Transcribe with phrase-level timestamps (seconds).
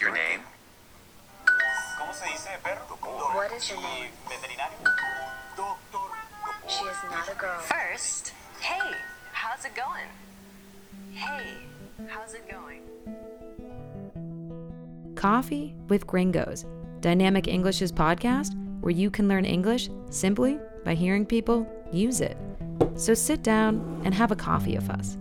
[0.00, 0.40] Your name?
[1.98, 2.80] ¿Cómo se dice perro?
[3.34, 4.10] What is your name?
[6.68, 7.60] She is not a girl.
[7.60, 8.94] First, hey,
[9.32, 10.08] how's it going?
[11.12, 11.54] Hey,
[12.08, 12.82] how's it going?
[15.14, 16.64] Coffee with Gringos,
[17.00, 22.36] Dynamic English's podcast where you can learn English simply by hearing people use it.
[22.96, 25.16] So sit down and have a coffee with us.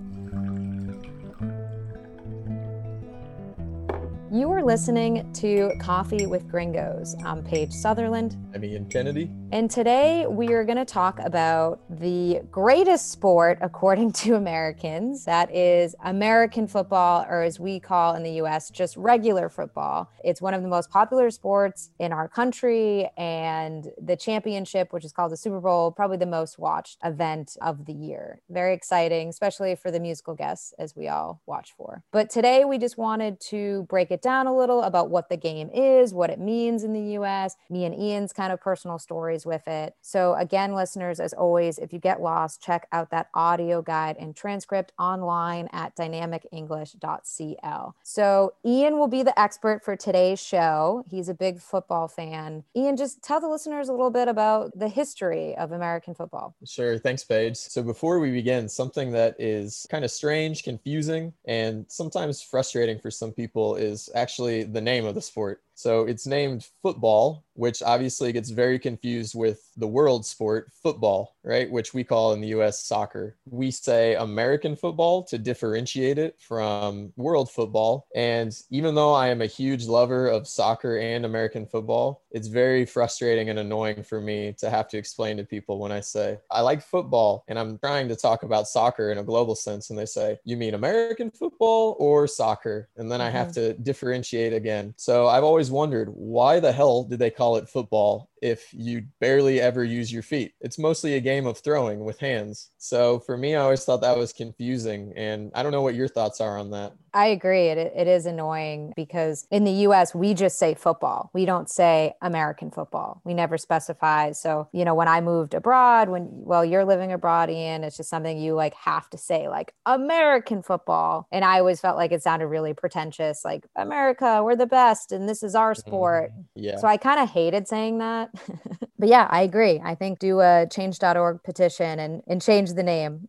[4.33, 7.17] You are listening to Coffee with Gringos.
[7.25, 8.37] I'm Paige Sutherland.
[8.53, 9.31] I'm Ian Kennedy.
[9.53, 15.23] And today we are going to talk about the greatest sport, according to Americans.
[15.23, 20.11] That is American football, or as we call in the US, just regular football.
[20.25, 25.13] It's one of the most popular sports in our country, and the championship, which is
[25.13, 28.41] called the Super Bowl, probably the most watched event of the year.
[28.49, 32.03] Very exciting, especially for the musical guests, as we all watch for.
[32.11, 35.69] But today we just wanted to break it down a little about what the game
[35.73, 39.67] is, what it means in the US, me and Ian's kind of personal stories with
[39.67, 39.93] it.
[40.01, 44.35] So, again, listeners, as always, if you get lost, check out that audio guide and
[44.35, 47.95] transcript online at dynamicenglish.cl.
[48.01, 51.05] So, Ian will be the expert for today's show.
[51.07, 52.63] He's a big football fan.
[52.75, 56.55] Ian, just tell the listeners a little bit about the history of American football.
[56.65, 56.97] Sure.
[56.97, 57.57] Thanks, Paige.
[57.57, 63.11] So, before we begin, something that is kind of strange, confusing, and sometimes frustrating for
[63.11, 65.61] some people is actually the name of the sport.
[65.81, 71.69] So it's named football, which obviously gets very confused with the world sport, football, right?
[71.69, 73.37] Which we call in the US soccer.
[73.45, 78.07] We say American football to differentiate it from world football.
[78.15, 82.83] And even though I am a huge lover of soccer and American football, it's very
[82.83, 86.61] frustrating and annoying for me to have to explain to people when I say, I
[86.61, 89.91] like football and I'm trying to talk about soccer in a global sense.
[89.91, 92.89] And they say, You mean American football or soccer?
[92.97, 93.27] And then mm-hmm.
[93.27, 93.73] I have mm-hmm.
[93.73, 94.95] to differentiate again.
[94.97, 99.61] So I've always wondered why the hell did they call it football if you barely
[99.61, 100.53] ever use your feet.
[100.59, 102.71] It's mostly a game of throwing with hands.
[102.77, 105.13] So for me, I always thought that was confusing.
[105.15, 106.93] And I don't know what your thoughts are on that.
[107.13, 107.67] I agree.
[107.67, 111.29] It, it is annoying because in the US, we just say football.
[111.33, 113.21] We don't say American football.
[113.25, 114.31] We never specify.
[114.31, 118.09] So, you know, when I moved abroad, when, well, you're living abroad, Ian, it's just
[118.09, 121.27] something you like have to say, like American football.
[121.31, 125.27] And I always felt like it sounded really pretentious, like America, we're the best and
[125.27, 126.31] this is our sport.
[126.31, 126.77] Mm, yeah.
[126.77, 128.30] So I kind of hated saying that.
[128.99, 129.81] but yeah, I agree.
[129.83, 133.27] I think do a change.org petition and, and change the name.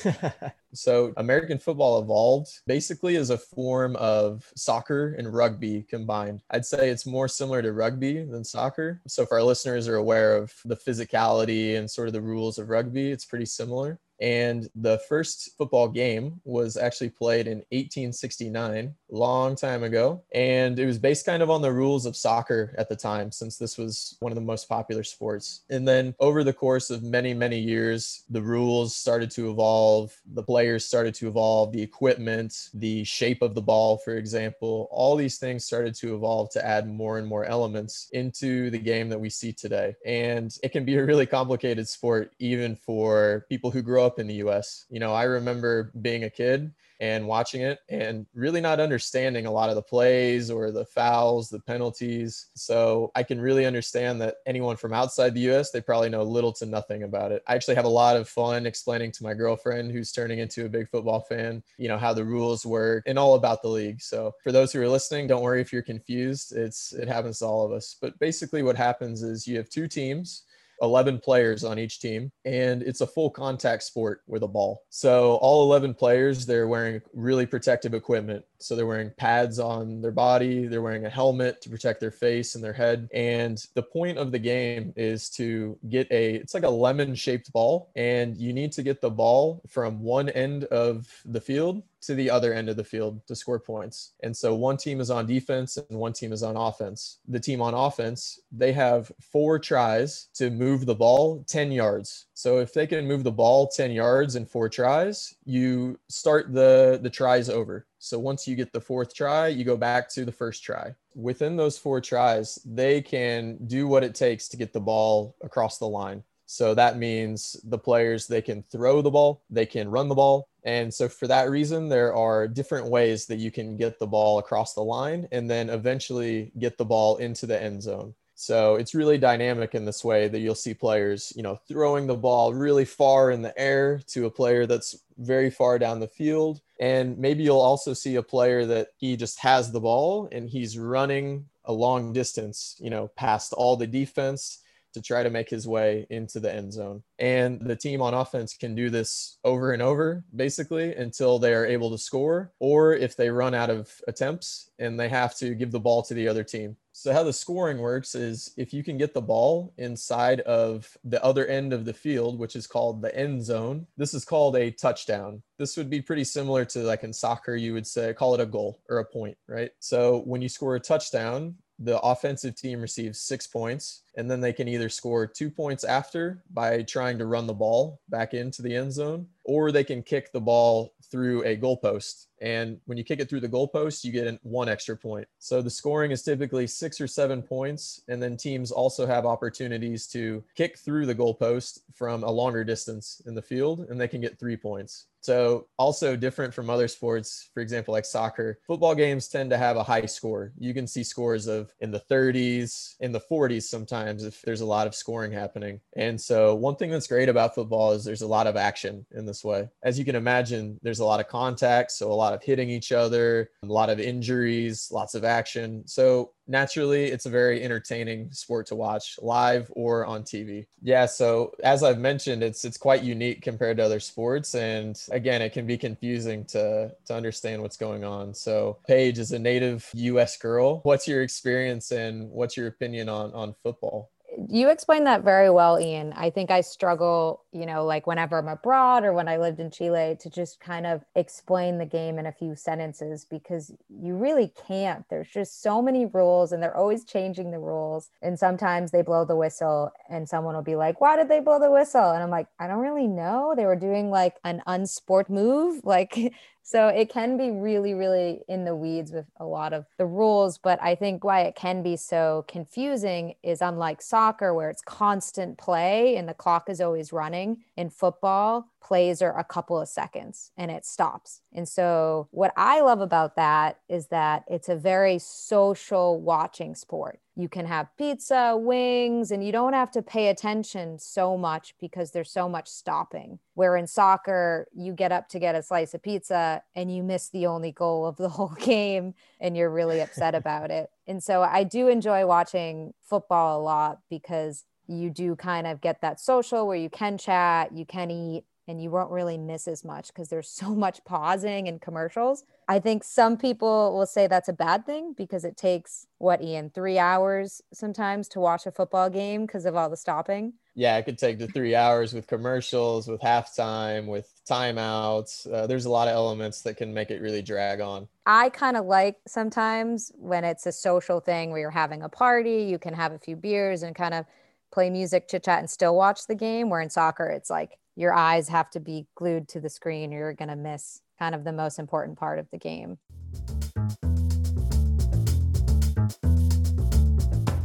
[0.72, 6.42] so, American football evolved basically as a form of soccer and rugby combined.
[6.50, 9.00] I'd say it's more similar to rugby than soccer.
[9.06, 12.70] So, if our listeners are aware of the physicality and sort of the rules of
[12.70, 13.98] rugby, it's pretty similar.
[14.22, 20.22] And the first football game was actually played in 1869, long time ago.
[20.32, 23.58] And it was based kind of on the rules of soccer at the time, since
[23.58, 25.64] this was one of the most popular sports.
[25.70, 30.42] And then over the course of many, many years, the rules started to evolve, the
[30.44, 35.38] players started to evolve, the equipment, the shape of the ball, for example, all these
[35.38, 39.30] things started to evolve to add more and more elements into the game that we
[39.30, 39.96] see today.
[40.06, 44.18] And it can be a really complicated sport, even for people who grow up up
[44.18, 44.84] in the US.
[44.90, 49.50] You know, I remember being a kid and watching it and really not understanding a
[49.50, 52.46] lot of the plays or the fouls, the penalties.
[52.54, 56.52] So I can really understand that anyone from outside the US, they probably know little
[56.52, 57.42] to nothing about it.
[57.48, 60.68] I actually have a lot of fun explaining to my girlfriend who's turning into a
[60.68, 64.00] big football fan, you know, how the rules work and all about the league.
[64.00, 66.52] So for those who are listening, don't worry if you're confused.
[66.54, 67.96] It's it happens to all of us.
[68.00, 70.44] But basically what happens is you have two teams
[70.82, 74.82] 11 players on each team and it's a full contact sport with a ball.
[74.90, 80.12] So all 11 players they're wearing really protective equipment so they're wearing pads on their
[80.12, 84.18] body they're wearing a helmet to protect their face and their head and the point
[84.18, 88.52] of the game is to get a it's like a lemon shaped ball and you
[88.52, 92.68] need to get the ball from one end of the field to the other end
[92.68, 94.12] of the field to score points.
[94.22, 97.18] And so one team is on defense and one team is on offense.
[97.28, 102.26] The team on offense, they have four tries to move the ball 10 yards.
[102.34, 106.98] So if they can move the ball 10 yards in four tries, you start the
[107.00, 107.86] the tries over.
[108.04, 110.92] So once you get the fourth try, you go back to the first try.
[111.14, 115.78] Within those four tries, they can do what it takes to get the ball across
[115.78, 116.24] the line.
[116.46, 120.48] So that means the players they can throw the ball, they can run the ball,
[120.64, 124.40] and so for that reason there are different ways that you can get the ball
[124.40, 128.14] across the line and then eventually get the ball into the end zone.
[128.34, 132.16] So it's really dynamic in this way that you'll see players, you know, throwing the
[132.16, 136.60] ball really far in the air to a player that's very far down the field
[136.82, 140.76] And maybe you'll also see a player that he just has the ball and he's
[140.76, 144.58] running a long distance, you know, past all the defense
[144.94, 147.02] to try to make his way into the end zone.
[147.18, 151.66] And the team on offense can do this over and over, basically, until they are
[151.66, 155.70] able to score, or if they run out of attempts and they have to give
[155.70, 156.76] the ball to the other team.
[156.94, 161.22] So, how the scoring works is if you can get the ball inside of the
[161.24, 164.70] other end of the field, which is called the end zone, this is called a
[164.70, 165.42] touchdown.
[165.58, 168.46] This would be pretty similar to like in soccer, you would say, call it a
[168.46, 169.70] goal or a point, right?
[169.80, 171.54] So, when you score a touchdown,
[171.84, 176.42] the offensive team receives six points, and then they can either score two points after
[176.52, 180.32] by trying to run the ball back into the end zone, or they can kick
[180.32, 182.26] the ball through a goalpost.
[182.42, 185.28] And when you kick it through the goalpost, you get one extra point.
[185.38, 188.02] So the scoring is typically six or seven points.
[188.08, 193.22] And then teams also have opportunities to kick through the goalpost from a longer distance
[193.26, 195.06] in the field, and they can get three points.
[195.22, 199.76] So, also different from other sports, for example, like soccer, football games tend to have
[199.76, 200.52] a high score.
[200.58, 204.66] You can see scores of in the 30s, in the 40s sometimes if there's a
[204.66, 205.80] lot of scoring happening.
[205.94, 209.24] And so, one thing that's great about football is there's a lot of action in
[209.24, 209.68] this way.
[209.84, 212.92] As you can imagine, there's a lot of contact, so a lot of hitting each
[212.92, 215.86] other, a lot of injuries, lots of action.
[215.86, 220.66] So, naturally it's a very entertaining sport to watch live or on TV.
[220.82, 225.40] Yeah, so as I've mentioned it's it's quite unique compared to other sports and again
[225.42, 228.34] it can be confusing to to understand what's going on.
[228.34, 230.80] So Paige is a native US girl.
[230.82, 234.10] What's your experience and what's your opinion on on football?
[234.48, 236.12] You explained that very well, Ian.
[236.14, 239.70] I think I struggle, you know, like whenever I'm abroad or when I lived in
[239.70, 244.52] Chile to just kind of explain the game in a few sentences because you really
[244.66, 245.04] can't.
[245.10, 248.10] There's just so many rules and they're always changing the rules.
[248.22, 251.58] And sometimes they blow the whistle and someone will be like, why did they blow
[251.58, 252.10] the whistle?
[252.10, 253.54] And I'm like, I don't really know.
[253.56, 255.82] They were doing like an unsport move.
[255.84, 260.06] Like so it can be really, really in the weeds with a lot of the
[260.06, 260.58] rules.
[260.58, 265.58] But I think why it can be so confusing is unlike soccer, where it's constant
[265.58, 270.50] play and the clock is always running, in football, plays are a couple of seconds
[270.56, 271.40] and it stops.
[271.52, 277.20] And so, what I love about that is that it's a very social watching sport.
[277.34, 282.10] You can have pizza, wings, and you don't have to pay attention so much because
[282.10, 283.38] there's so much stopping.
[283.54, 287.30] Where in soccer, you get up to get a slice of pizza and you miss
[287.30, 290.90] the only goal of the whole game and you're really upset about it.
[291.06, 296.00] And so, I do enjoy watching football a lot because you do kind of get
[296.02, 299.84] that social where you can chat, you can eat, and you won't really miss as
[299.84, 302.44] much because there's so much pausing and commercials.
[302.68, 306.70] I think some people will say that's a bad thing because it takes what Ian
[306.70, 310.54] three hours sometimes to watch a football game because of all the stopping.
[310.74, 315.52] Yeah, it could take to three hours with commercials, with halftime, with timeouts.
[315.52, 318.08] Uh, there's a lot of elements that can make it really drag on.
[318.24, 322.62] I kind of like sometimes when it's a social thing where you're having a party,
[322.62, 324.24] you can have a few beers and kind of
[324.70, 326.70] play music, chit chat, and still watch the game.
[326.70, 330.18] Where in soccer, it's like your eyes have to be glued to the screen, or
[330.18, 332.98] you're going to miss kind of the most important part of the game.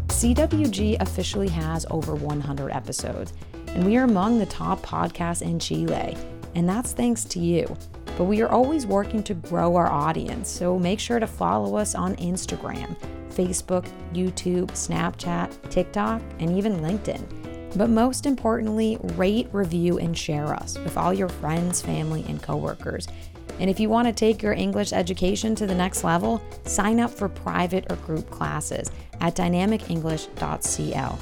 [0.09, 3.33] CWG officially has over 100 episodes,
[3.67, 6.17] and we are among the top podcasts in Chile.
[6.55, 7.77] And that's thanks to you.
[8.17, 11.93] But we are always working to grow our audience, so make sure to follow us
[11.93, 12.97] on Instagram,
[13.29, 17.46] Facebook, YouTube, Snapchat, TikTok, and even LinkedIn.
[17.75, 23.07] But most importantly, rate, review, and share us with all your friends, family, and coworkers.
[23.59, 27.11] And if you want to take your English education to the next level, sign up
[27.11, 31.19] for private or group classes at dynamicenglish.cl.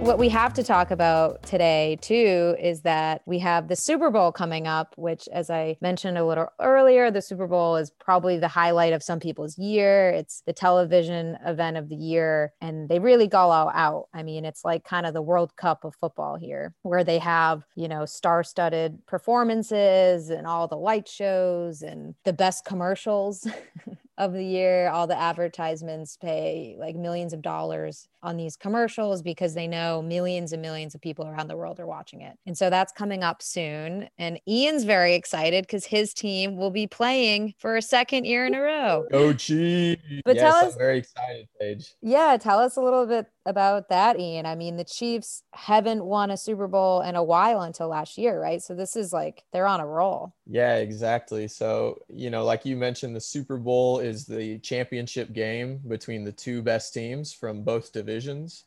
[0.00, 4.32] what we have to talk about today, too, is that we have the Super Bowl
[4.32, 8.48] coming up, which, as I mentioned a little earlier, the Super Bowl is probably the
[8.48, 10.08] highlight of some people's year.
[10.08, 14.08] It's the television event of the year, and they really go all out.
[14.14, 17.64] I mean, it's like kind of the World Cup of football here, where they have,
[17.76, 23.46] you know, star studded performances and all the light shows and the best commercials.
[24.20, 24.90] of the year.
[24.90, 30.52] All the advertisements pay like millions of dollars on these commercials because they know millions
[30.52, 32.36] and millions of people around the world are watching it.
[32.46, 34.10] And so that's coming up soon.
[34.18, 38.54] And Ian's very excited because his team will be playing for a second year in
[38.54, 39.06] a row.
[39.10, 40.02] Go Chiefs!
[40.26, 41.94] But yes, tell us, I'm very excited, Paige.
[42.02, 44.46] Yeah, tell us a little bit about that, Ian.
[44.46, 48.40] I mean, the Chiefs haven't won a Super Bowl in a while until last year,
[48.40, 48.62] right?
[48.62, 50.34] So this is like they're on a roll.
[50.46, 51.48] Yeah, exactly.
[51.48, 56.32] So, you know, like you mentioned, the Super Bowl is the championship game between the
[56.32, 58.64] two best teams from both divisions.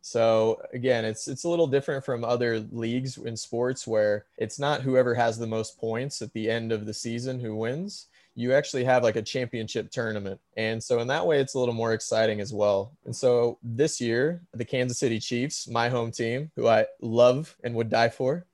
[0.00, 4.82] So again, it's it's a little different from other leagues in sports where it's not
[4.82, 8.06] whoever has the most points at the end of the season who wins.
[8.34, 10.40] You actually have like a championship tournament.
[10.56, 12.92] And so in that way it's a little more exciting as well.
[13.04, 17.74] And so this year, the Kansas City Chiefs, my home team, who I love and
[17.74, 18.46] would die for,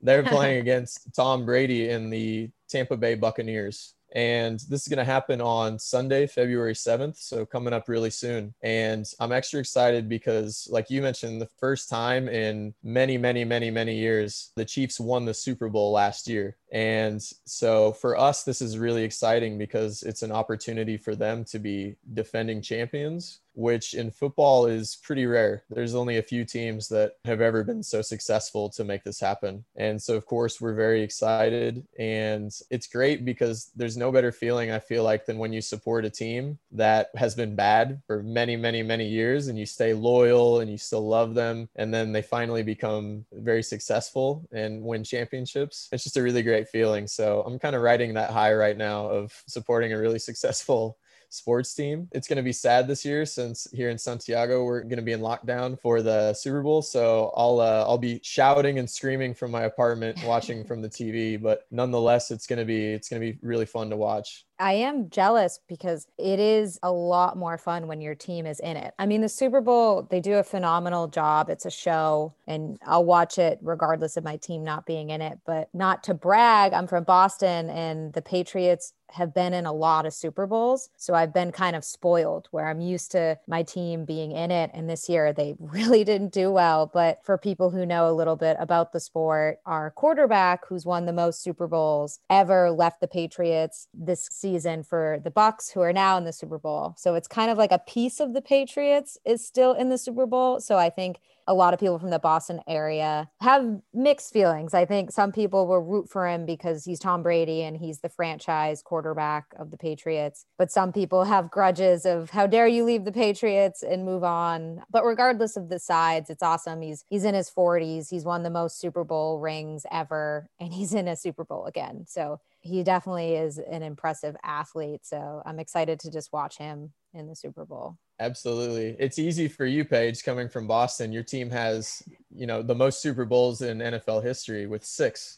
[0.00, 3.94] they're playing against Tom Brady in the Tampa Bay Buccaneers.
[4.14, 7.16] And this is going to happen on Sunday, February 7th.
[7.16, 8.54] So coming up really soon.
[8.62, 13.70] And I'm extra excited because, like you mentioned, the first time in many, many, many,
[13.70, 16.56] many years, the Chiefs won the Super Bowl last year.
[16.70, 21.58] And so for us, this is really exciting because it's an opportunity for them to
[21.58, 25.64] be defending champions, which in football is pretty rare.
[25.68, 29.64] There's only a few teams that have ever been so successful to make this happen.
[29.74, 31.84] And so, of course, we're very excited.
[31.98, 36.04] And it's great because there's no better feeling, I feel like, than when you support
[36.04, 40.60] a team that has been bad for many, many, many years and you stay loyal
[40.60, 41.68] and you still love them.
[41.74, 45.88] And then they finally become very successful and win championships.
[45.90, 47.08] It's just a really great feeling.
[47.08, 50.96] So I'm kind of riding that high right now of supporting a really successful
[51.28, 52.08] sports team.
[52.12, 55.12] It's going to be sad this year since here in Santiago we're going to be
[55.12, 56.82] in lockdown for the Super Bowl.
[56.82, 61.40] So I'll uh, I'll be shouting and screaming from my apartment, watching from the TV.
[61.40, 64.44] But nonetheless, it's going to be it's going to be really fun to watch.
[64.60, 68.76] I am jealous because it is a lot more fun when your team is in
[68.76, 68.92] it.
[68.98, 71.48] I mean, the Super Bowl, they do a phenomenal job.
[71.48, 75.38] It's a show, and I'll watch it regardless of my team not being in it.
[75.46, 80.04] But not to brag, I'm from Boston, and the Patriots have been in a lot
[80.04, 80.90] of Super Bowls.
[80.98, 84.70] So I've been kind of spoiled where I'm used to my team being in it.
[84.74, 86.90] And this year they really didn't do well.
[86.92, 91.06] But for people who know a little bit about the sport, our quarterback, who's won
[91.06, 95.80] the most Super Bowls ever, left the Patriots this season season for the Bucs, who
[95.80, 96.94] are now in the Super Bowl.
[96.96, 100.26] So it's kind of like a piece of the Patriots is still in the Super
[100.26, 100.60] Bowl.
[100.60, 104.74] So I think a lot of people from the Boston area have mixed feelings.
[104.74, 108.10] I think some people will root for him because he's Tom Brady and he's the
[108.10, 110.44] franchise quarterback of the Patriots.
[110.58, 114.82] But some people have grudges of how dare you leave the Patriots and move on.
[114.90, 116.82] But regardless of the sides, it's awesome.
[116.82, 118.10] He's he's in his 40s.
[118.10, 122.04] He's won the most Super Bowl rings ever and he's in a Super Bowl again.
[122.06, 125.00] So he definitely is an impressive athlete.
[125.04, 127.96] So I'm excited to just watch him in the Super Bowl.
[128.20, 128.96] Absolutely.
[128.98, 131.12] It's easy for you, Paige, coming from Boston.
[131.12, 132.02] Your team has,
[132.34, 135.37] you know, the most Super Bowls in NFL history with six.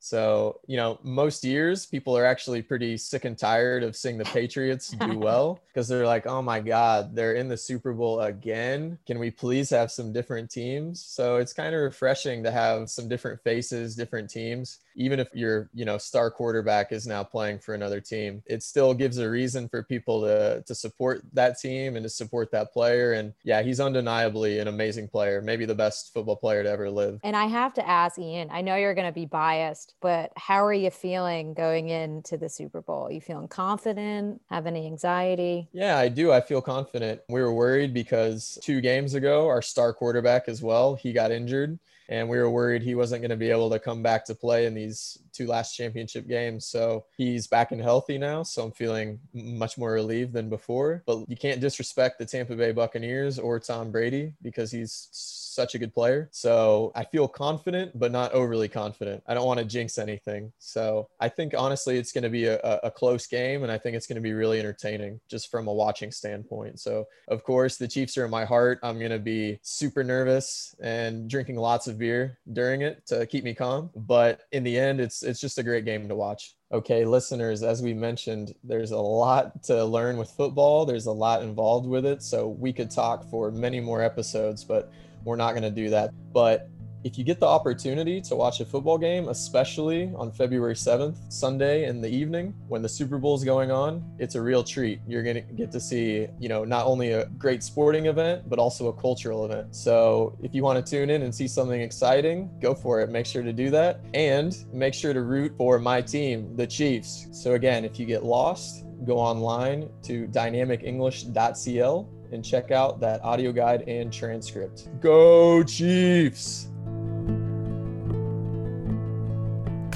[0.00, 4.24] So, you know, most years people are actually pretty sick and tired of seeing the
[4.24, 8.98] Patriots do well because they're like, oh my God, they're in the Super Bowl again.
[9.06, 11.04] Can we please have some different teams?
[11.04, 15.70] So it's kind of refreshing to have some different faces, different teams even if your
[15.72, 19.68] you know star quarterback is now playing for another team it still gives a reason
[19.68, 23.80] for people to to support that team and to support that player and yeah he's
[23.80, 27.72] undeniably an amazing player maybe the best football player to ever live and i have
[27.72, 31.54] to ask ian i know you're going to be biased but how are you feeling
[31.54, 33.10] going into the super bowl?
[33.10, 34.40] You feeling confident?
[34.48, 35.68] Have any anxiety?
[35.72, 36.32] Yeah i do.
[36.32, 37.20] I feel confident.
[37.28, 41.78] We were worried because two games ago our star quarterback as well he got injured
[42.10, 44.66] and we were worried he wasn't going to be able to come back to play
[44.66, 46.66] in these two last championship games.
[46.66, 48.42] So he's back and healthy now.
[48.42, 51.04] So I'm feeling much more relieved than before.
[51.06, 55.78] But you can't disrespect the Tampa Bay Buccaneers or Tom Brady because he's such a
[55.78, 56.28] good player.
[56.32, 59.22] So I feel confident, but not overly confident.
[59.26, 60.52] I don't want to jinx anything.
[60.58, 63.96] So I think honestly, it's going to be a, a close game, and I think
[63.96, 66.80] it's going to be really entertaining just from a watching standpoint.
[66.80, 68.80] So of course, the Chiefs are in my heart.
[68.82, 73.44] I'm going to be super nervous and drinking lots of beer during it to keep
[73.44, 73.90] me calm.
[73.94, 76.56] But in the end, it's it's just a great game to watch.
[76.72, 80.84] Okay, listeners, as we mentioned, there's a lot to learn with football.
[80.84, 82.22] There's a lot involved with it.
[82.22, 84.92] So we could talk for many more episodes, but
[85.24, 86.10] we're not going to do that.
[86.32, 86.68] But
[87.02, 91.84] if you get the opportunity to watch a football game, especially on February 7th, Sunday
[91.84, 95.00] in the evening when the Super Bowl is going on, it's a real treat.
[95.06, 98.58] You're going to get to see, you know, not only a great sporting event, but
[98.58, 99.74] also a cultural event.
[99.74, 103.10] So if you want to tune in and see something exciting, go for it.
[103.10, 107.28] Make sure to do that and make sure to root for my team, the Chiefs.
[107.32, 113.52] So again, if you get lost, go online to dynamicenglish.cl and check out that audio
[113.52, 114.88] guide and transcript.
[115.00, 116.69] Go Chiefs!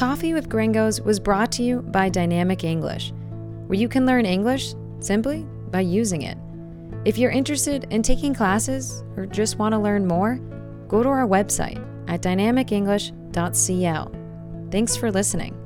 [0.05, 3.15] Coffee with Gringos was brought to you by Dynamic English,
[3.69, 6.37] where you can learn English simply by using it.
[7.07, 10.35] If you're interested in taking classes or just want to learn more,
[10.89, 14.13] go to our website at dynamicenglish.cl.
[14.71, 15.64] Thanks for listening.